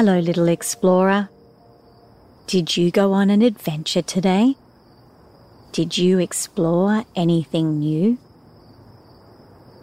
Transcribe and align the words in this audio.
Hello, 0.00 0.20
little 0.20 0.46
explorer. 0.46 1.28
Did 2.46 2.76
you 2.76 2.92
go 2.92 3.12
on 3.14 3.30
an 3.30 3.42
adventure 3.42 4.00
today? 4.00 4.54
Did 5.72 5.98
you 5.98 6.20
explore 6.20 7.04
anything 7.16 7.80
new? 7.80 8.16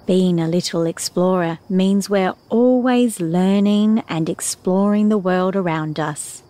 Being 0.07 0.39
a 0.39 0.47
little 0.47 0.85
explorer 0.85 1.59
means 1.67 2.09
we're 2.09 2.33
always 2.47 3.19
learning 3.19 4.05
and 4.07 4.29
exploring 4.29 5.09
the 5.09 5.17
world 5.17 5.53
around 5.53 5.99
us, 5.99 6.43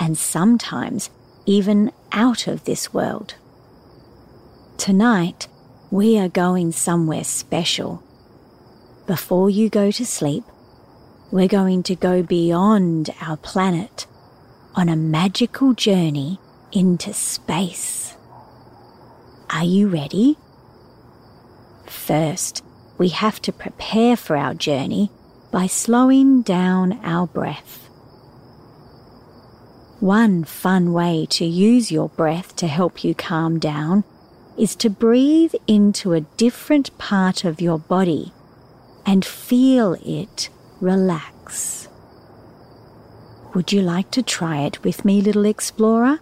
and 0.00 0.16
sometimes 0.16 1.10
even 1.44 1.92
out 2.12 2.46
of 2.46 2.64
this 2.64 2.94
world. 2.94 3.34
Tonight, 4.78 5.48
we 5.90 6.18
are 6.18 6.30
going 6.30 6.72
somewhere 6.72 7.24
special. 7.24 8.02
Before 9.06 9.50
you 9.50 9.68
go 9.68 9.90
to 9.90 10.06
sleep, 10.06 10.44
we're 11.30 11.48
going 11.48 11.82
to 11.84 11.96
go 11.96 12.22
beyond 12.22 13.10
our 13.20 13.36
planet 13.36 14.06
on 14.74 14.88
a 14.88 14.96
magical 14.96 15.74
journey 15.74 16.38
into 16.72 17.12
space. 17.12 18.14
Are 19.50 19.64
you 19.64 19.88
ready? 19.88 20.36
First, 21.86 22.62
we 22.98 23.08
have 23.08 23.40
to 23.42 23.52
prepare 23.52 24.16
for 24.16 24.36
our 24.36 24.54
journey 24.54 25.10
by 25.50 25.66
slowing 25.66 26.42
down 26.42 27.00
our 27.04 27.26
breath. 27.26 27.88
One 30.00 30.44
fun 30.44 30.92
way 30.92 31.26
to 31.30 31.44
use 31.44 31.90
your 31.90 32.10
breath 32.10 32.54
to 32.56 32.66
help 32.66 33.02
you 33.02 33.14
calm 33.14 33.58
down 33.58 34.04
is 34.58 34.76
to 34.76 34.90
breathe 34.90 35.54
into 35.66 36.12
a 36.12 36.20
different 36.20 36.96
part 36.98 37.44
of 37.44 37.60
your 37.60 37.78
body 37.78 38.32
and 39.04 39.24
feel 39.24 39.94
it 40.04 40.50
relax. 40.86 41.88
Would 43.54 43.72
you 43.72 43.82
like 43.82 44.10
to 44.12 44.22
try 44.22 44.58
it 44.60 44.84
with 44.84 45.04
me, 45.04 45.20
little 45.20 45.44
explorer? 45.44 46.20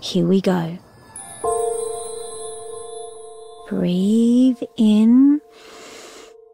Here 0.00 0.26
we 0.26 0.40
go. 0.40 0.78
Breathe 3.70 4.62
in 4.76 5.40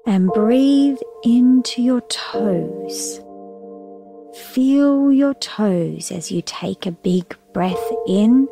and 0.07 0.29
breathe 0.33 0.99
into 1.25 1.83
your 1.83 2.01
toes. 2.03 3.21
Feel 4.55 5.13
your 5.13 5.35
toes 5.35 6.13
as 6.13 6.31
you 6.31 6.43
take 6.43 6.87
a 6.87 6.93
big 6.93 7.37
breath 7.53 7.91
in 8.07 8.49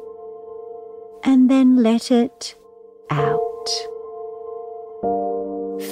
and 1.23 1.49
then 1.49 1.77
let 1.77 2.11
it 2.11 2.57
out. 3.11 3.69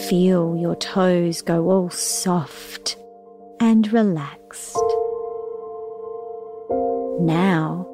Feel 0.08 0.56
your 0.56 0.76
toes 0.76 1.42
go 1.42 1.68
all 1.68 1.90
soft 1.90 2.96
and 3.58 3.92
relaxed. 3.92 4.76
Now, 7.18 7.88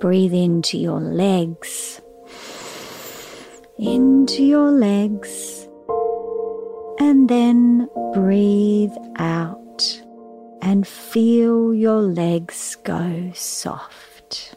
breathe 0.00 0.34
into 0.34 0.78
your 0.78 0.98
legs, 0.98 2.00
into 3.78 4.42
your 4.42 4.72
legs, 4.72 5.68
and 6.98 7.28
then 7.28 7.88
breathe 8.12 8.96
out 9.16 10.02
and 10.60 10.84
feel 10.84 11.72
your 11.72 12.00
legs 12.00 12.76
go 12.82 13.30
soft. 13.32 14.56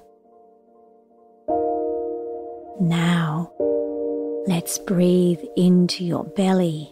Now, 2.79 3.51
Let's 4.47 4.79
breathe 4.79 5.41
into 5.57 6.05
your 6.05 6.23
belly. 6.23 6.89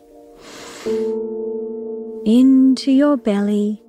Into 2.25 2.91
your 2.91 3.15
belly. 3.15 3.81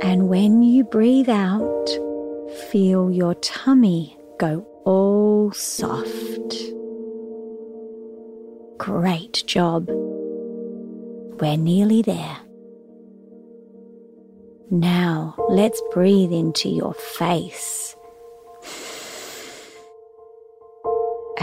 And 0.00 0.30
when 0.30 0.62
you 0.62 0.84
breathe 0.84 1.28
out, 1.28 1.86
feel 2.70 3.10
your 3.10 3.34
tummy 3.34 4.16
go 4.38 4.66
all 4.86 5.52
soft. 5.52 6.54
Great 8.78 9.44
job. 9.46 9.88
We're 11.40 11.58
nearly 11.58 12.00
there. 12.00 12.38
Now 14.70 15.34
let's 15.50 15.82
breathe 15.92 16.32
into 16.32 16.70
your 16.70 16.94
face. 16.94 17.94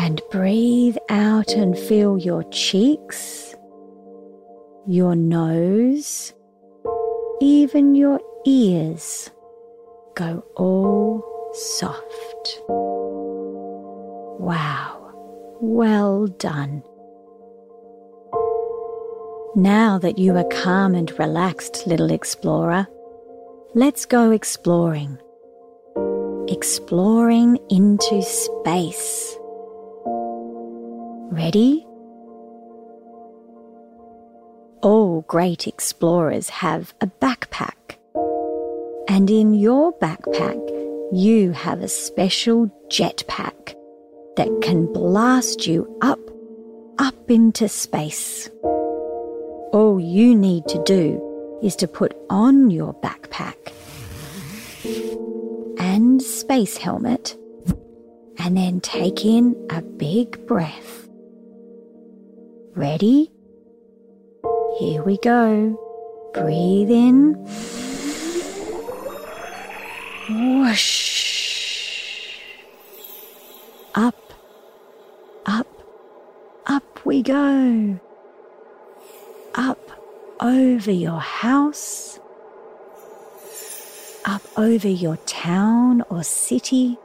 And 0.06 0.22
breathe 0.30 0.98
out 1.10 1.54
and 1.54 1.76
feel 1.76 2.20
your 2.20 2.44
cheeks, 2.52 3.56
your 4.86 5.16
nose, 5.16 6.32
even 7.42 7.96
your 7.96 8.22
ears 8.46 9.32
go 10.16 10.46
all 10.58 11.24
soft. 11.56 12.62
Wow, 14.40 15.12
well 15.60 16.28
done. 16.28 16.84
Now 19.56 19.98
that 19.98 20.20
you 20.20 20.38
are 20.38 20.48
calm 20.52 20.94
and 20.94 21.12
relaxed, 21.18 21.88
little 21.88 22.12
explorer, 22.12 22.86
let's 23.74 24.06
go 24.06 24.30
exploring. 24.30 25.18
Exploring 26.48 27.58
into 27.72 28.22
space. 28.22 29.36
Ready? 31.31 31.86
All 34.81 35.25
great 35.28 35.68
explorers 35.68 36.50
have 36.50 36.94
a 37.02 37.08
backpack. 37.08 37.97
And 39.08 39.30
in 39.30 39.53
your 39.56 39.97
backpack, 40.00 40.62
you 41.12 41.52
have 41.52 41.81
a 41.81 41.88
special 41.88 42.68
jetpack 42.90 43.75
that 44.38 44.50
can 44.62 44.91
blast 44.94 45.66
you 45.66 45.97
up, 46.02 46.19
up 47.00 47.31
into 47.31 47.68
space. 47.69 48.50
All 49.74 50.00
you 50.00 50.36
need 50.36 50.68
to 50.68 50.84
do 50.84 51.59
is 51.63 51.75
to 51.78 51.88
put 51.88 52.16
on 52.30 52.69
your 52.69 52.94
backpack 53.02 53.74
and 55.80 56.22
space 56.22 56.78
helmet 56.78 57.36
and 58.38 58.56
then 58.56 58.80
take 58.80 59.25
in 59.25 59.56
a 59.72 59.81
big 59.81 60.46
breath. 60.46 61.05
Ready? 62.75 63.31
Here 64.78 65.02
we 65.02 65.18
go. 65.19 65.80
Breathe 66.34 66.90
in. 66.90 67.36
Whoosh. 70.30 72.38
Up, 73.96 74.34
up, 75.46 75.68
up 76.66 77.06
we 77.06 77.22
go. 77.22 77.97
Up 79.56 79.80
over 80.42 80.92
your 80.92 81.22
house, 81.22 82.19
up 84.25 84.42
over 84.57 84.90
your 84.90 85.16
town 85.25 86.03
or 86.09 86.25
city, 86.25 86.97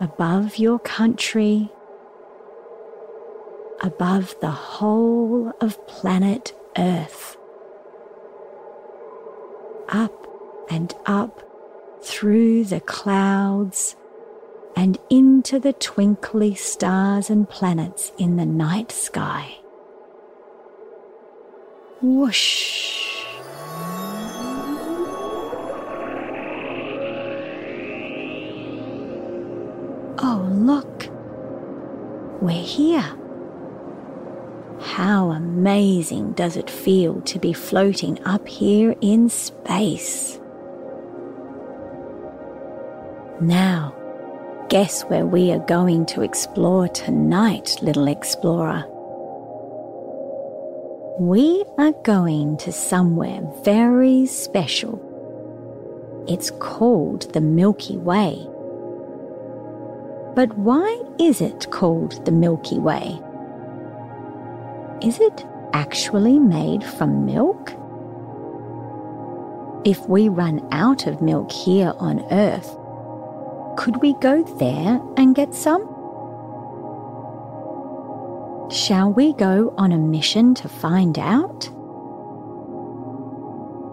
above 0.00 0.56
your 0.56 0.80
country 0.80 1.70
above 3.88 4.36
the 4.42 4.50
whole 4.50 5.50
of 5.62 5.86
planet 5.86 6.52
Earth. 6.76 7.38
Up 9.88 10.26
and 10.68 10.94
up 11.06 11.42
through 12.02 12.64
the 12.64 12.80
clouds 12.80 13.96
and 14.76 14.98
into 15.08 15.58
the 15.58 15.72
twinkly 15.72 16.54
stars 16.54 17.30
and 17.30 17.48
planets 17.48 18.12
in 18.18 18.36
the 18.36 18.44
night 18.44 18.92
sky. 18.92 19.56
Whoosh! 22.02 23.24
Oh, 30.18 30.46
look! 30.52 31.08
We're 32.42 32.62
here. 32.62 33.18
How 34.98 35.30
amazing 35.30 36.32
does 36.32 36.56
it 36.56 36.68
feel 36.68 37.20
to 37.20 37.38
be 37.38 37.52
floating 37.52 38.20
up 38.24 38.48
here 38.48 38.96
in 39.00 39.28
space? 39.28 40.40
Now, 43.40 43.94
guess 44.68 45.02
where 45.02 45.24
we 45.24 45.52
are 45.52 45.64
going 45.66 46.04
to 46.06 46.22
explore 46.22 46.88
tonight, 46.88 47.76
little 47.80 48.08
explorer? 48.08 48.84
We 51.20 51.64
are 51.78 51.92
going 52.02 52.56
to 52.56 52.72
somewhere 52.72 53.42
very 53.62 54.26
special. 54.26 54.98
It's 56.26 56.50
called 56.58 57.32
the 57.34 57.40
Milky 57.40 57.98
Way. 57.98 58.34
But 60.34 60.58
why 60.58 61.00
is 61.20 61.40
it 61.40 61.70
called 61.70 62.26
the 62.26 62.32
Milky 62.32 62.80
Way? 62.80 63.20
Is 65.00 65.20
it 65.20 65.46
actually 65.72 66.40
made 66.40 66.82
from 66.82 67.24
milk? 67.24 67.72
If 69.84 70.08
we 70.08 70.28
run 70.28 70.66
out 70.72 71.06
of 71.06 71.22
milk 71.22 71.52
here 71.52 71.92
on 71.98 72.26
Earth, 72.32 72.76
could 73.76 74.02
we 74.02 74.14
go 74.14 74.42
there 74.58 75.00
and 75.16 75.36
get 75.36 75.54
some? 75.54 75.82
Shall 78.72 79.12
we 79.12 79.34
go 79.34 79.72
on 79.78 79.92
a 79.92 79.98
mission 79.98 80.52
to 80.56 80.68
find 80.68 81.16
out? 81.16 81.70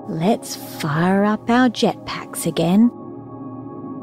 Let's 0.09 0.55
fire 0.55 1.23
up 1.23 1.47
our 1.49 1.69
jetpacks 1.69 2.47
again 2.47 2.89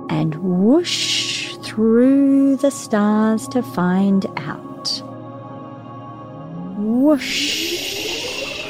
and 0.08 0.36
whoosh 0.36 1.56
through 1.64 2.58
the 2.58 2.70
stars 2.70 3.48
to 3.48 3.60
find 3.60 4.24
out. 4.36 4.71
Whoosh. 6.92 8.66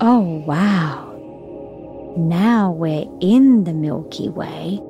Oh, 0.00 0.42
wow. 0.44 1.14
Now 2.16 2.72
we're 2.72 3.06
in 3.20 3.62
the 3.62 3.72
Milky 3.72 4.28
Way. 4.28 4.80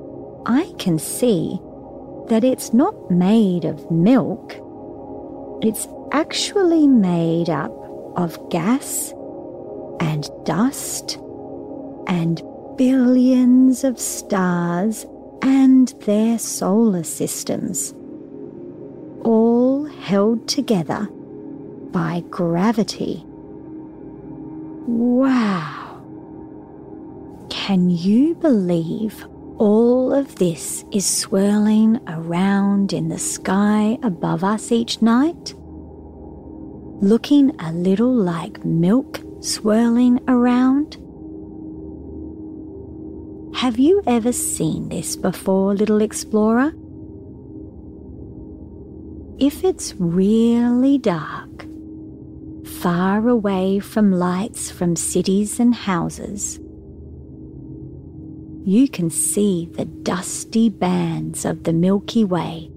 I 0.47 0.73
can 0.79 0.99
see 0.99 1.61
that 2.29 2.45
it's 2.45 2.73
not 2.73 3.11
made 3.11 3.67
of 3.67 3.91
milk. 3.91 4.57
It's 5.63 5.87
actually 6.13 6.87
made 6.87 7.51
up 7.51 7.73
of 8.17 8.39
gas 8.49 9.13
and 10.01 10.31
dust 10.45 11.19
and 12.07 12.43
billions 12.79 13.85
of 13.85 14.01
stars 14.01 15.05
and 15.43 15.89
their 16.07 16.39
solar 16.39 17.03
systems, 17.03 17.93
all 19.25 19.85
held 19.85 20.47
together 20.49 21.09
by 21.93 22.23
gravity. 22.31 23.25
Wow! 24.87 26.03
Can 27.51 27.91
you 27.91 28.35
believe 28.35 29.27
all 29.59 30.15
of 30.15 30.37
this 30.37 30.85
is 30.93 31.05
swirling 31.07 32.01
around 32.07 32.93
in 32.93 33.09
the 33.09 33.19
sky 33.19 33.99
above 34.03 34.45
us 34.45 34.73
each 34.73 35.03
night? 35.03 35.55
Looking 37.01 37.59
a 37.61 37.73
little 37.73 38.13
like 38.13 38.65
milk 38.65 39.21
swirling 39.41 40.21
around? 40.29 40.97
Have 43.57 43.79
you 43.79 44.03
ever 44.07 44.33
seen 44.33 44.89
this 44.89 45.17
before, 45.17 45.75
little 45.75 46.01
explorer? 46.01 46.73
If 49.41 49.63
it's 49.63 49.95
really 50.01 50.99
dark, 50.99 51.65
far 52.67 53.29
away 53.29 53.79
from 53.79 54.11
lights 54.11 54.69
from 54.69 54.97
cities 54.97 55.61
and 55.61 55.73
houses, 55.73 56.59
you 58.65 58.89
can 58.89 59.11
see 59.11 59.69
the 59.73 59.85
dusty 59.85 60.69
bands 60.69 61.45
of 61.45 61.63
the 61.63 61.73
Milky 61.73 62.25
Way 62.25 62.73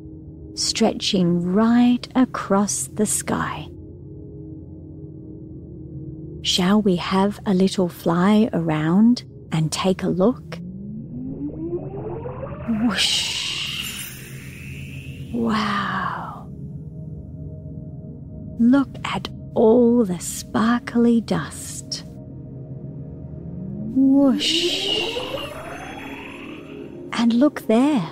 stretching 0.54 1.52
right 1.52 2.08
across 2.14 2.88
the 2.94 3.08
sky. 3.08 3.68
Shall 6.44 6.80
we 6.80 6.98
have 6.98 7.40
a 7.48 7.56
little 7.56 7.90
fly 7.90 8.52
around 8.54 9.24
and 9.52 9.72
take 9.72 10.04
a 10.04 10.10
look? 10.10 10.60
Whoosh! 12.84 13.32
Wow! 15.34 16.21
Look 18.62 18.96
at 19.04 19.28
all 19.56 20.06
the 20.06 20.20
sparkly 20.20 21.20
dust. 21.20 22.04
Whoosh! 23.96 25.18
And 27.14 27.34
look 27.34 27.62
there. 27.62 28.08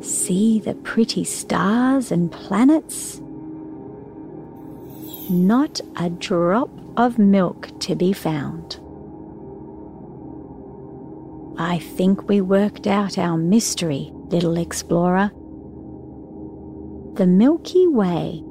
See 0.00 0.58
the 0.58 0.74
pretty 0.82 1.22
stars 1.22 2.10
and 2.10 2.32
planets? 2.32 3.20
Not 5.30 5.80
a 5.94 6.10
drop 6.10 6.70
of 6.96 7.16
milk 7.16 7.70
to 7.82 7.94
be 7.94 8.12
found. 8.12 8.80
I 11.56 11.78
think 11.78 12.28
we 12.28 12.40
worked 12.40 12.88
out 12.88 13.16
our 13.16 13.38
mystery, 13.38 14.10
little 14.12 14.56
explorer. 14.56 15.30
The 17.14 17.28
Milky 17.28 17.86
Way 17.86 18.42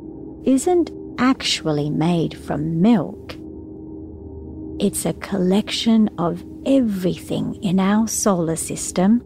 isn't 0.46 0.92
actually 1.18 1.90
made 1.90 2.38
from 2.38 2.82
milk. 2.82 3.36
It's 4.80 5.06
a 5.06 5.14
collection 5.14 6.10
of 6.18 6.44
everything 6.66 7.56
in 7.64 7.80
our 7.80 8.08
solar 8.08 8.56
system 8.56 9.22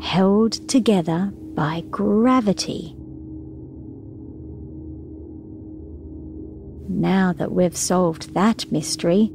held 0.00 0.52
together 0.68 1.32
by 1.54 1.82
gravity. 1.90 2.94
Now 6.88 7.32
that 7.32 7.52
we've 7.52 7.76
solved 7.76 8.34
that 8.34 8.70
mystery, 8.70 9.32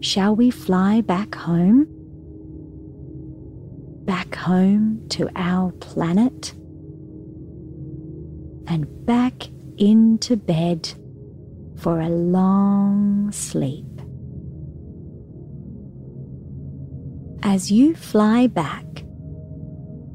shall 0.00 0.36
we 0.36 0.50
fly 0.50 1.00
back 1.00 1.34
home? 1.34 1.86
Back 4.04 4.34
home 4.34 5.06
to 5.10 5.28
our 5.34 5.72
planet? 5.72 6.54
And 8.72 9.04
back 9.04 9.48
into 9.76 10.34
bed 10.34 10.90
for 11.76 12.00
a 12.00 12.08
long 12.08 13.30
sleep. 13.30 13.84
As 17.42 17.70
you 17.70 17.94
fly 17.94 18.46
back, 18.46 18.86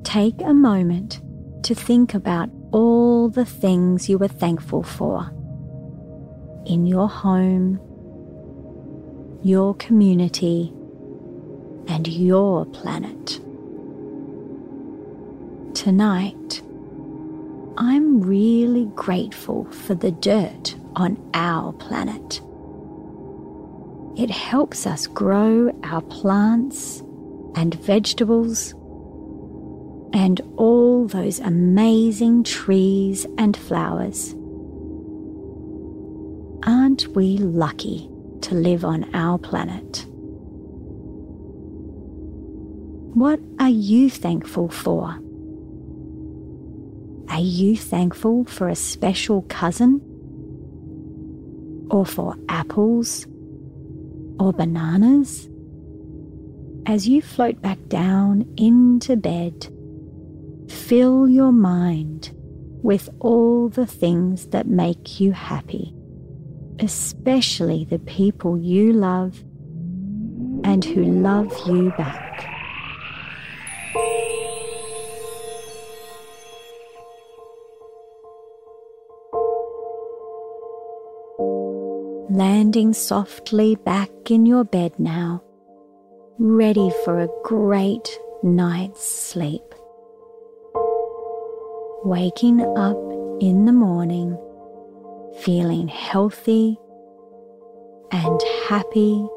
take 0.03 0.41
a 0.41 0.55
moment 0.55 1.21
to 1.65 1.75
think 1.75 2.15
about 2.15 2.49
all 2.71 3.29
the 3.29 3.45
things 3.45 4.09
you 4.09 4.17
were 4.17 4.27
thankful 4.27 4.81
for 4.81 5.31
in 6.65 6.87
your 6.87 7.07
home, 7.07 7.79
your 9.43 9.75
community, 9.75 10.73
and 11.87 12.07
your 12.07 12.65
planet. 12.65 13.39
Tonight, 15.75 16.63
I'm 17.79 18.21
really 18.21 18.85
grateful 18.95 19.65
for 19.65 19.93
the 19.93 20.09
dirt 20.09 20.75
on 20.95 21.15
our 21.35 21.73
planet. 21.73 22.41
It 24.19 24.31
helps 24.31 24.87
us 24.87 25.05
grow 25.05 25.69
our 25.83 26.01
plants 26.01 27.01
and 27.55 27.75
vegetables 27.75 28.71
and 30.11 30.41
all 30.57 31.05
those 31.07 31.39
amazing 31.39 32.45
trees 32.45 33.27
and 33.37 33.55
flowers. 33.55 34.33
Aren't 36.63 37.07
we 37.09 37.37
lucky 37.37 38.09
to 38.41 38.55
live 38.55 38.85
on 38.85 39.13
our 39.13 39.37
planet? 39.37 40.03
What 43.13 43.39
are 43.59 43.69
you 43.69 44.09
thankful 44.09 44.67
for? 44.67 45.19
Are 47.37 47.41
you 47.41 47.77
thankful 47.77 48.45
for 48.45 48.67
a 48.67 48.75
special 48.75 49.43
cousin? 49.43 50.01
Or 51.91 52.03
for 52.03 52.35
apples? 52.49 53.27
Or 54.39 54.51
bananas? 54.51 55.47
As 56.87 57.07
you 57.07 57.21
float 57.21 57.61
back 57.61 57.77
down 57.89 58.51
into 58.57 59.15
bed, 59.17 59.71
fill 60.67 61.29
your 61.29 61.51
mind 61.51 62.31
with 62.81 63.07
all 63.19 63.69
the 63.69 63.85
things 63.85 64.47
that 64.47 64.65
make 64.65 65.19
you 65.19 65.31
happy 65.31 65.93
especially 66.79 67.85
the 67.85 67.97
people 67.97 68.55
you 68.57 68.93
love 68.93 69.43
and 70.63 70.85
who 70.85 71.03
love 71.03 71.51
you 71.67 71.91
back. 71.97 72.27
Landing 82.37 82.93
softly 82.93 83.73
back 83.77 84.11
in 84.29 84.45
your 84.45 84.63
bed 84.63 84.99
now, 84.99 85.41
ready 86.37 86.91
for 87.03 87.19
a 87.19 87.27
great 87.43 88.07
night's 88.43 89.03
sleep. 89.03 89.63
Waking 92.05 92.61
up 92.77 92.95
in 93.41 93.65
the 93.65 93.71
morning 93.71 94.37
feeling 95.39 95.87
healthy 95.87 96.77
and 98.11 98.39
happy 98.67 99.27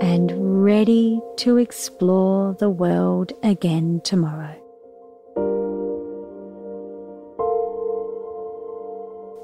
and 0.00 0.64
ready 0.64 1.20
to 1.36 1.56
explore 1.56 2.54
the 2.54 2.68
world 2.68 3.32
again 3.44 4.00
tomorrow. 4.02 4.56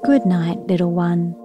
Good 0.03 0.25
night, 0.25 0.59
little 0.67 0.91
one. 0.91 1.37